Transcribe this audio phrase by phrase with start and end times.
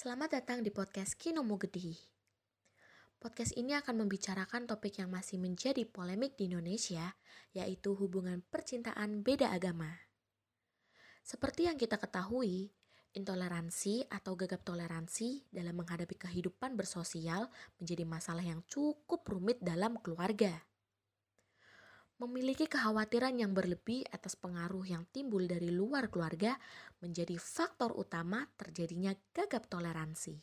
[0.00, 1.92] Selamat datang di podcast Kinomo Gede.
[3.20, 7.20] Podcast ini akan membicarakan topik yang masih menjadi polemik di Indonesia,
[7.52, 9.92] yaitu hubungan percintaan beda agama.
[11.20, 12.72] Seperti yang kita ketahui,
[13.12, 20.64] intoleransi atau gagap toleransi dalam menghadapi kehidupan bersosial menjadi masalah yang cukup rumit dalam keluarga
[22.20, 26.60] memiliki kekhawatiran yang berlebih atas pengaruh yang timbul dari luar keluarga
[27.00, 30.36] menjadi faktor utama terjadinya gagap toleransi.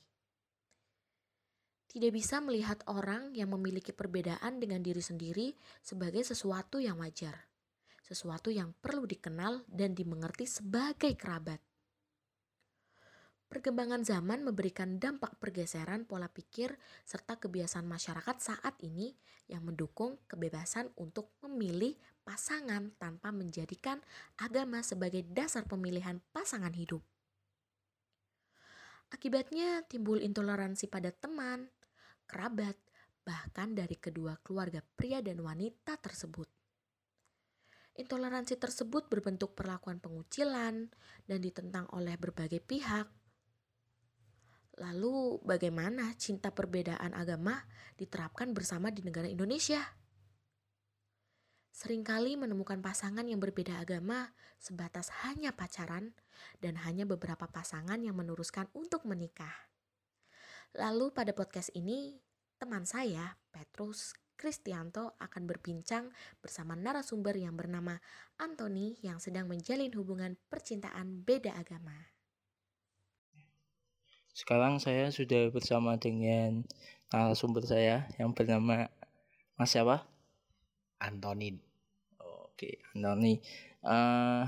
[1.87, 7.45] Tidak bisa melihat orang yang memiliki perbedaan dengan diri sendiri sebagai sesuatu yang wajar,
[8.01, 11.61] sesuatu yang perlu dikenal dan dimengerti sebagai kerabat.
[13.47, 16.75] Perkembangan zaman memberikan dampak pergeseran pola pikir
[17.07, 19.15] serta kebiasaan masyarakat saat ini
[19.47, 21.95] yang mendukung kebebasan untuk memilih
[22.27, 24.03] pasangan tanpa menjadikan
[24.35, 26.99] agama sebagai dasar pemilihan pasangan hidup.
[29.07, 31.71] Akibatnya timbul intoleransi pada teman,
[32.27, 32.75] kerabat,
[33.23, 36.51] bahkan dari kedua keluarga pria dan wanita tersebut.
[37.95, 40.91] Intoleransi tersebut berbentuk perlakuan pengucilan
[41.23, 43.16] dan ditentang oleh berbagai pihak
[44.77, 47.65] Lalu bagaimana cinta perbedaan agama
[47.97, 49.81] diterapkan bersama di negara Indonesia?
[51.73, 56.13] Seringkali menemukan pasangan yang berbeda agama sebatas hanya pacaran
[56.61, 59.53] dan hanya beberapa pasangan yang meneruskan untuk menikah.
[60.77, 62.17] Lalu pada podcast ini,
[62.57, 67.97] teman saya, Petrus Kristianto akan berbincang bersama narasumber yang bernama
[68.37, 72.16] Anthony yang sedang menjalin hubungan percintaan beda agama.
[74.37, 76.61] Sekarang saya sudah bersama dengan
[77.09, 78.85] narasumber saya yang bernama
[79.57, 80.05] Mas siapa?
[81.01, 81.57] Antonin.
[82.21, 83.41] Oke, Antoni.
[83.81, 84.45] Uh,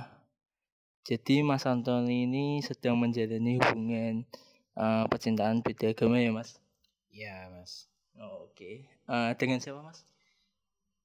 [1.01, 4.29] jadi Mas Antoni ini sedang menjalani hubungan
[4.77, 6.61] uh, percintaan beda agama ya Mas?
[7.09, 7.89] Iya Mas.
[8.13, 8.85] Oh, Oke.
[8.85, 9.09] Okay.
[9.09, 10.05] Uh, dengan siapa Mas?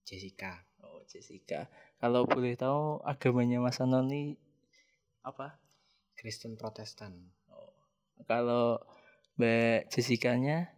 [0.04, 0.60] Jessica.
[0.84, 1.72] Oh Jessica.
[2.04, 4.36] Kalau boleh tahu agamanya Mas Antoni
[5.24, 5.56] apa?
[6.20, 7.33] Kristen Protestan.
[8.24, 8.80] Kalau
[9.36, 10.74] Mbak Jessica-nya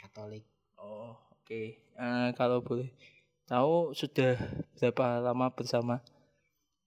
[0.00, 0.48] Katolik.
[0.80, 1.44] Oh, oke.
[1.44, 1.66] Okay.
[1.94, 2.88] Uh, eh, kalau boleh
[3.44, 4.40] tahu sudah
[4.80, 6.00] berapa lama bersama?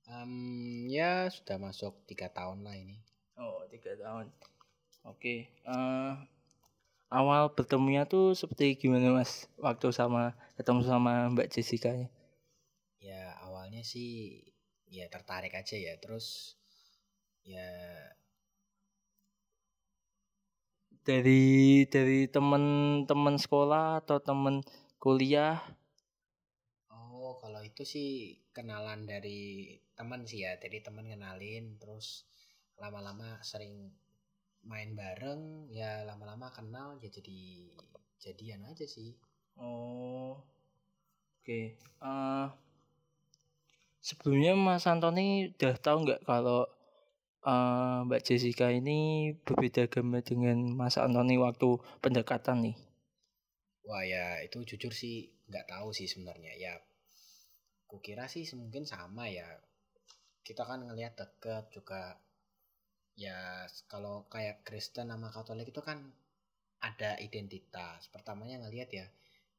[0.10, 3.00] Um, ya sudah masuk tiga tahun lah ini.
[3.38, 4.34] Oh, tiga tahun.
[5.06, 5.14] Oke.
[5.18, 5.40] Okay.
[5.64, 6.14] Uh, eh,
[7.14, 9.46] awal bertemunya tuh seperti gimana mas?
[9.62, 12.10] Waktu sama ketemu sama Mbak Jessica-nya?
[12.98, 14.42] Ya awalnya sih
[14.90, 15.94] ya tertarik aja ya.
[16.02, 16.58] Terus
[17.46, 17.70] ya
[21.03, 24.64] dari dari teman-teman sekolah atau teman
[24.97, 25.59] kuliah?
[26.88, 30.56] Oh, kalau itu sih kenalan dari teman sih ya.
[30.56, 32.24] Jadi teman kenalin terus
[32.80, 33.91] lama-lama sering
[34.64, 37.68] main bareng, ya lama-lama kenal ya jadi
[38.24, 39.20] jadian aja sih.
[39.59, 40.40] Oh.
[41.44, 41.44] Oke.
[41.44, 41.66] Okay.
[42.00, 42.47] Uh, eh,
[44.00, 46.64] sebelumnya Mas Antoni udah tahu nggak kalau
[47.44, 52.76] uh, Mbak Jessica ini berbeda agama dengan Mas Antoni waktu pendekatan nih?
[53.84, 56.74] Wah ya itu jujur sih nggak tahu sih sebenarnya ya.
[57.86, 59.46] Kukira sih mungkin sama ya.
[60.44, 62.18] Kita kan ngelihat deket juga
[63.14, 66.00] ya kalau kayak Kristen sama Katolik itu kan
[66.80, 68.08] ada identitas.
[68.12, 69.08] Pertamanya ngelihat ya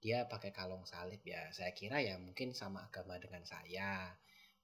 [0.00, 1.48] dia pakai kalung salib ya.
[1.52, 4.12] Saya kira ya mungkin sama agama dengan saya.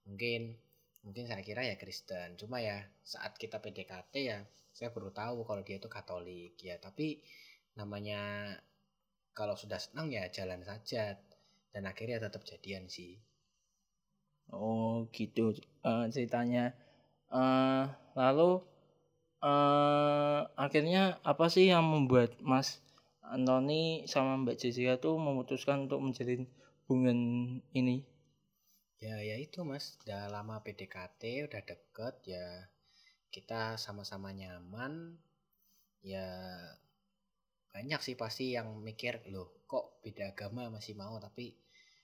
[0.09, 0.56] Mungkin
[1.00, 2.36] mungkin saya kira ya Kristen.
[2.36, 4.38] Cuma ya saat kita PDKT ya
[4.70, 6.76] saya baru tahu kalau dia itu Katolik ya.
[6.76, 7.20] Tapi
[7.76, 8.54] namanya
[9.32, 11.16] kalau sudah senang ya jalan saja.
[11.70, 13.18] Dan akhirnya tetap jadian sih.
[14.50, 15.54] Oh gitu.
[15.86, 16.74] Uh, ceritanya.
[17.30, 17.86] Uh,
[18.18, 18.58] lalu
[19.38, 22.82] uh, akhirnya apa sih yang membuat Mas
[23.22, 26.50] Antoni sama Mbak Jessica tuh memutuskan untuk menjalin
[26.90, 27.18] hubungan
[27.70, 28.02] ini
[29.00, 32.68] Ya ya itu mas, udah lama PDKT, udah deket ya
[33.32, 35.16] kita sama-sama nyaman.
[36.04, 36.28] Ya
[37.72, 41.16] banyak sih pasti yang mikir loh kok beda agama masih mau?
[41.16, 41.48] Tapi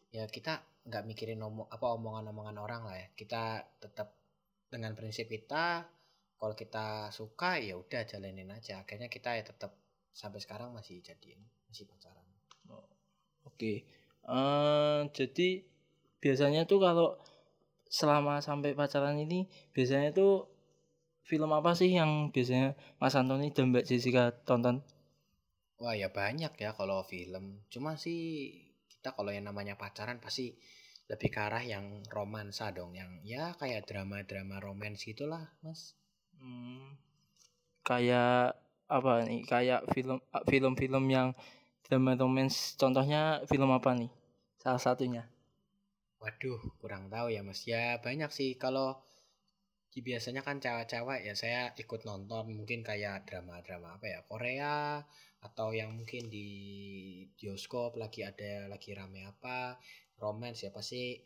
[0.08, 3.08] ya kita nggak mikirin omong apa omongan-omongan orang lah ya.
[3.12, 4.16] Kita tetap
[4.72, 5.84] dengan prinsip kita
[6.40, 8.80] kalau kita suka ya udah jalanin aja.
[8.80, 9.76] Akhirnya kita ya tetap
[10.16, 12.24] sampai sekarang masih jadian masih pacaran.
[12.72, 12.88] Oh,
[13.44, 13.52] oke.
[13.52, 13.84] Okay.
[14.24, 15.75] uh, eh, jadi
[16.22, 17.16] biasanya tuh kalau
[17.86, 20.50] selama sampai pacaran ini biasanya tuh
[21.26, 24.82] film apa sih yang biasanya Mas Antoni dan Mbak Jessica tonton?
[25.82, 27.66] Wah ya banyak ya kalau film.
[27.68, 28.52] Cuma sih
[28.88, 30.56] kita kalau yang namanya pacaran pasti
[31.06, 35.94] lebih ke arah yang romansa dong, yang ya kayak drama-drama romans gitulah, Mas.
[36.38, 36.98] Hmm,
[37.86, 41.34] kayak apa nih kayak film film-film yang
[41.86, 44.10] drama romance contohnya film apa nih
[44.62, 45.26] salah satunya
[46.26, 47.62] Waduh, kurang tahu ya Mas.
[47.70, 48.98] Ya banyak sih kalau
[49.94, 55.00] biasanya kan cewek-cewek ya saya ikut nonton mungkin kayak drama-drama apa ya Korea
[55.40, 56.48] atau yang mungkin di
[57.38, 59.80] bioskop lagi ada lagi rame apa
[60.20, 61.16] romance ya pasti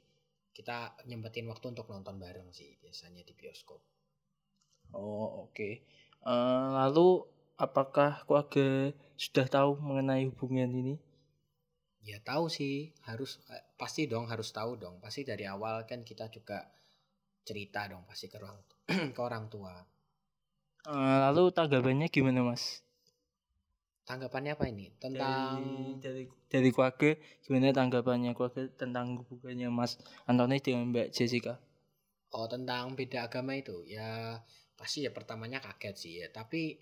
[0.55, 3.81] kita nyempetin waktu untuk nonton bareng sih biasanya di bioskop.
[4.93, 5.57] Oh oke.
[5.57, 5.73] Okay.
[6.23, 7.25] Uh, lalu
[7.57, 10.95] apakah keluarga sudah tahu mengenai hubungan ini?
[12.01, 14.97] Ya tahu sih, harus eh, pasti dong harus tahu dong.
[15.05, 16.65] Pasti dari awal kan kita juga
[17.45, 18.57] cerita dong pasti ke orang
[19.17, 19.75] ke orang tua.
[20.89, 22.81] Uh, lalu tanggapannya gimana mas?
[24.09, 24.89] Tanggapannya apa ini?
[24.97, 25.61] Tentang
[26.01, 27.15] dari dari, dari keluarga
[27.45, 31.61] gimana tanggapannya keluarga tentang hubungannya mas Antoni dengan Mbak Jessica?
[32.33, 34.41] Oh tentang beda agama itu ya
[34.79, 36.81] pasti ya pertamanya kaget sih ya tapi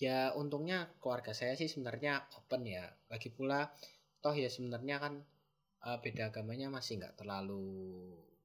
[0.00, 2.88] ya untungnya keluarga saya sih sebenarnya open ya.
[3.12, 3.68] Lagi pula
[4.24, 5.14] toh ya sebenarnya kan
[5.84, 7.68] uh, beda agamanya masih nggak terlalu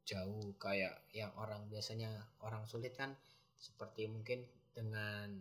[0.05, 2.11] jauh kayak yang orang biasanya
[2.43, 3.15] orang sulit kan.
[3.55, 4.43] Seperti mungkin
[4.75, 5.31] dengan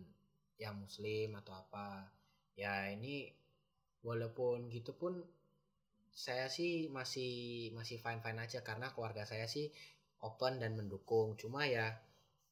[0.55, 2.07] yang muslim atau apa.
[2.55, 3.27] Ya ini
[4.07, 5.19] walaupun gitu pun
[6.15, 9.67] saya sih masih masih fine fine aja karena keluarga saya sih
[10.23, 11.35] open dan mendukung.
[11.35, 11.91] Cuma ya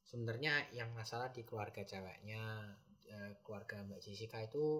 [0.03, 4.79] sebenarnya yang masalah di keluarga ceweknya Eh, keluarga Mbak Jessica itu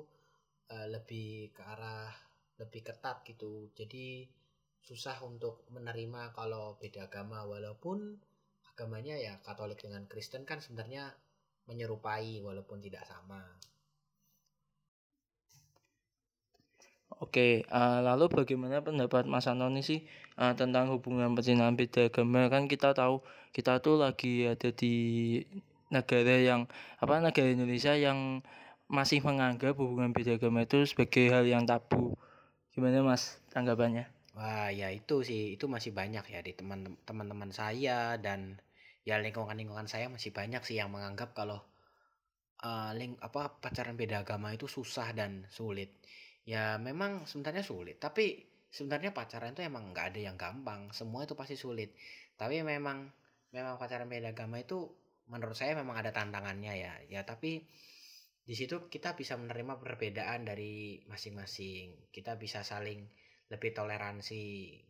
[0.72, 2.08] uh, lebih ke arah
[2.56, 4.24] lebih ketat gitu jadi
[4.80, 8.16] susah untuk menerima kalau beda agama walaupun
[8.72, 11.12] agamanya ya Katolik dengan Kristen kan sebenarnya
[11.68, 13.44] menyerupai walaupun tidak sama.
[17.22, 20.04] Oke, uh, lalu bagaimana pendapat Mas Anoni sih
[20.40, 22.50] uh, tentang hubungan percintaan beda agama?
[22.50, 23.22] Kan kita tahu
[23.54, 24.96] kita tuh lagi ada di
[25.94, 26.66] negara yang
[26.98, 28.42] apa negara Indonesia yang
[28.90, 32.18] masih menganggap hubungan beda agama itu sebagai hal yang tabu.
[32.74, 34.10] Gimana Mas tanggapannya?
[34.34, 36.58] Wah, ya itu sih, itu masih banyak ya di
[37.06, 38.58] teman-teman saya dan
[39.06, 41.62] ya lingkungan-lingkungan saya masih banyak sih yang menganggap kalau
[42.66, 45.94] uh, ling apa pacaran beda agama itu susah dan sulit.
[46.50, 48.42] Ya memang sebenarnya sulit, tapi
[48.74, 51.94] sebenarnya pacaran itu emang nggak ada yang gampang, semua itu pasti sulit.
[52.34, 53.06] Tapi memang
[53.54, 54.90] memang pacaran beda agama itu
[55.28, 56.94] menurut saya memang ada tantangannya ya.
[57.08, 57.64] Ya tapi
[58.44, 62.12] di situ kita bisa menerima perbedaan dari masing-masing.
[62.12, 63.08] Kita bisa saling
[63.52, 64.44] lebih toleransi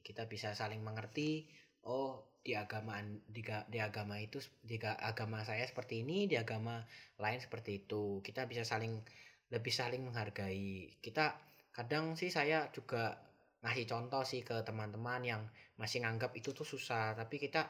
[0.06, 1.52] kita bisa saling mengerti
[1.84, 6.80] oh di agama di, di agama itu di agama saya seperti ini di agama
[7.20, 8.24] lain seperti itu.
[8.24, 9.04] Kita bisa saling
[9.52, 10.98] lebih saling menghargai.
[11.04, 11.36] Kita
[11.76, 13.18] kadang sih saya juga
[13.64, 15.42] ngasih contoh sih ke teman-teman yang
[15.80, 17.66] masih nganggap itu tuh susah tapi kita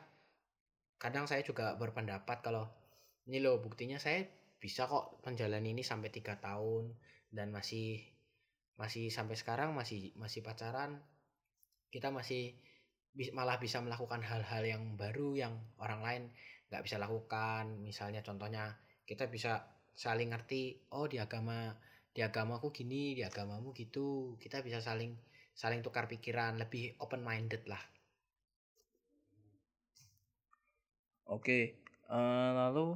[1.04, 2.64] kadang saya juga berpendapat kalau
[3.28, 4.24] ini loh buktinya saya
[4.56, 6.96] bisa kok menjalani ini sampai tiga tahun
[7.28, 8.00] dan masih
[8.80, 11.04] masih sampai sekarang masih masih pacaran.
[11.92, 12.56] Kita masih
[13.36, 16.24] malah bisa melakukan hal-hal yang baru yang orang lain
[16.72, 17.84] nggak bisa lakukan.
[17.84, 21.76] Misalnya contohnya kita bisa saling ngerti oh di agama
[22.16, 24.40] di agamaku gini di agamamu gitu.
[24.40, 25.12] Kita bisa saling
[25.52, 27.84] saling tukar pikiran lebih open minded lah
[31.34, 31.82] Oke,
[32.14, 32.94] uh, lalu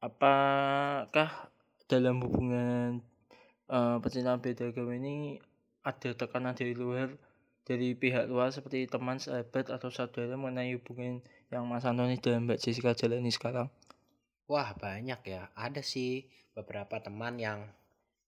[0.00, 1.52] apakah
[1.84, 3.04] dalam hubungan
[3.68, 5.36] uh, percintaan beda agama ini
[5.84, 7.12] ada tekanan dari luar
[7.68, 11.20] dari pihak luar seperti teman, sahabat atau saudara mengenai hubungan
[11.52, 13.68] yang Mas Antoni dan Mbak Jessica jalani sekarang?
[14.48, 17.68] Wah banyak ya, ada sih beberapa teman yang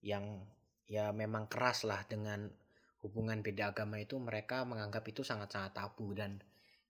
[0.05, 0.45] yang
[0.85, 2.53] ya memang keras lah dengan
[3.01, 6.37] hubungan beda agama itu mereka menganggap itu sangat-sangat tabu dan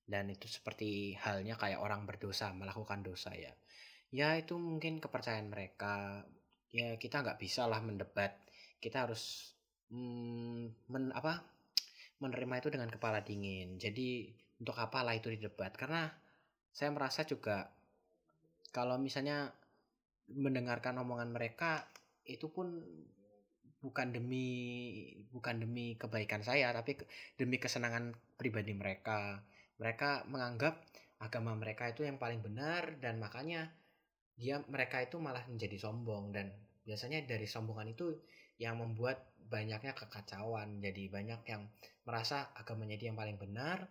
[0.10, 3.54] dan itu seperti halnya kayak orang berdosa melakukan dosa ya.
[4.10, 6.26] Ya itu mungkin kepercayaan mereka.
[6.74, 8.34] Ya kita nggak bisa lah mendebat.
[8.82, 9.54] Kita harus
[9.94, 11.46] hmm, men, apa
[12.18, 13.78] menerima itu dengan kepala dingin.
[13.78, 15.78] Jadi untuk apalah itu didebat?
[15.78, 16.10] Karena
[16.74, 17.70] saya merasa juga
[18.74, 19.54] kalau misalnya
[20.30, 21.86] mendengarkan omongan mereka
[22.26, 22.82] itu pun
[23.80, 24.46] bukan demi
[25.32, 27.00] bukan demi kebaikan saya tapi
[27.40, 29.40] demi kesenangan pribadi mereka
[29.80, 30.84] mereka menganggap
[31.20, 33.72] agama mereka itu yang paling benar dan makanya
[34.40, 36.52] dia mereka itu malah menjadi sombong dan
[36.88, 38.16] biasanya dari sombongan itu
[38.60, 41.68] yang membuat banyaknya kekacauan jadi banyak yang
[42.08, 43.90] merasa agamanya dia yang paling benar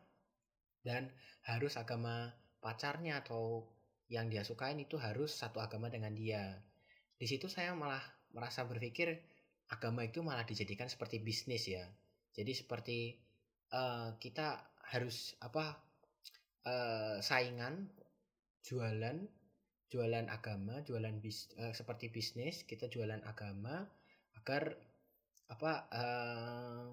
[0.86, 1.12] dan
[1.44, 2.32] harus agama
[2.64, 3.66] pacarnya atau
[4.08, 6.56] yang dia sukain itu harus satu agama dengan dia.
[7.18, 8.00] Di situ saya malah
[8.32, 9.20] merasa berpikir
[9.68, 11.84] agama itu malah dijadikan seperti bisnis ya.
[12.32, 12.98] Jadi seperti
[13.76, 14.56] uh, kita
[14.88, 15.76] harus apa
[16.64, 17.88] uh, saingan
[18.64, 19.16] jualan
[19.88, 23.88] jualan agama, jualan bis eh, seperti bisnis, kita jualan agama
[24.36, 24.76] agar
[25.48, 26.86] apa eh,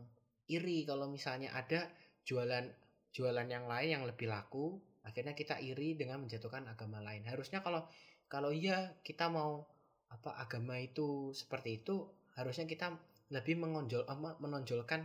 [0.55, 1.91] iri kalau misalnya ada
[2.23, 2.71] jualan
[3.11, 7.27] jualan yang lain yang lebih laku, akhirnya kita iri dengan menjatuhkan agama lain.
[7.27, 7.83] Harusnya kalau
[8.31, 9.67] kalau iya kita mau
[10.07, 12.07] apa agama itu seperti itu,
[12.39, 12.95] harusnya kita
[13.27, 15.03] lebih mengonjol apa, menonjolkan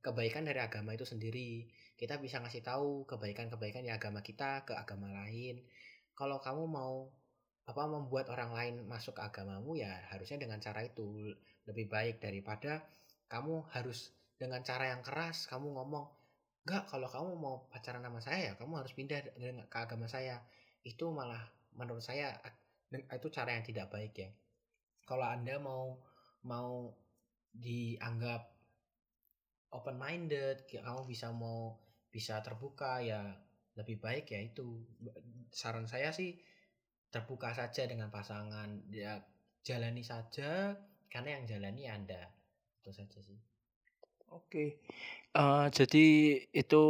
[0.00, 1.66] kebaikan dari agama itu sendiri.
[1.98, 5.62] Kita bisa ngasih tahu kebaikan-kebaikan di agama kita ke agama lain.
[6.14, 7.10] Kalau kamu mau
[7.68, 11.36] apa membuat orang lain masuk ke agamamu ya harusnya dengan cara itu
[11.68, 12.80] lebih baik daripada
[13.28, 14.08] kamu harus
[14.40, 16.08] dengan cara yang keras kamu ngomong
[16.64, 19.20] enggak kalau kamu mau pacaran sama saya ya kamu harus pindah
[19.68, 20.40] ke agama saya
[20.80, 21.44] itu malah
[21.76, 22.40] menurut saya
[22.88, 24.32] itu cara yang tidak baik ya
[25.04, 26.00] kalau anda mau
[26.48, 26.88] mau
[27.52, 28.48] dianggap
[29.72, 31.76] open minded kamu bisa mau
[32.08, 33.20] bisa terbuka ya
[33.78, 34.82] lebih baik ya itu.
[35.54, 36.36] Saran saya sih
[37.08, 39.22] terbuka saja dengan pasangan ya
[39.64, 40.76] jalani saja
[41.08, 42.22] karena yang jalani anda.
[42.82, 43.38] Itu saja sih.
[44.28, 44.84] Oke,
[45.32, 46.84] uh, jadi itu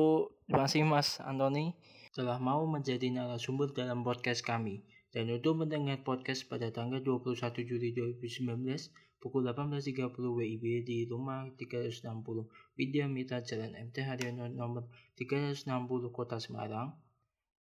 [0.50, 1.78] masih Mas Antoni
[2.10, 4.82] telah mau menjadi narasumber dalam podcast kami.
[5.14, 12.46] Dan untuk mendengar podcast pada tanggal 21 Juli 2019 pukul 18.30 WIB di rumah 360
[12.78, 14.86] Widya Mitra Jalan MT Haryono nomor
[15.18, 15.66] 360
[16.14, 16.94] Kota Semarang.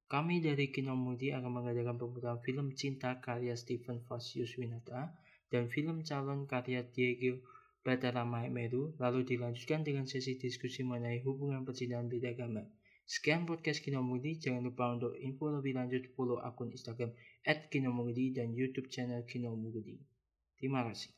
[0.08, 5.12] Kami dari Kinomudi akan mengadakan pemutaran film Cinta karya Stephen Fasius Winata
[5.52, 7.44] dan film Calon karya Diego
[7.84, 12.64] Batara Meru, lalu dilanjutkan dengan sesi diskusi mengenai hubungan percintaan beda agama.
[13.08, 17.16] Sekian podcast Kinomudi, jangan lupa untuk info lebih lanjut follow akun Instagram
[17.72, 19.96] Kinomudi dan YouTube channel Kinomudi.
[20.60, 21.17] Terima kasih.